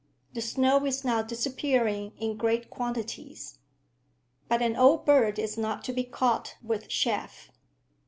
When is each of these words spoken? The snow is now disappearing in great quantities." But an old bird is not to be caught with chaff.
The 0.33 0.41
snow 0.41 0.83
is 0.87 1.05
now 1.05 1.21
disappearing 1.21 2.13
in 2.17 2.35
great 2.35 2.71
quantities." 2.71 3.59
But 4.47 4.63
an 4.63 4.75
old 4.75 5.05
bird 5.05 5.37
is 5.37 5.59
not 5.59 5.83
to 5.83 5.93
be 5.93 6.05
caught 6.05 6.55
with 6.63 6.87
chaff. 6.89 7.51